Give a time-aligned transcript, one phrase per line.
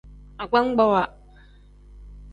[0.43, 1.03] Agbagbawa.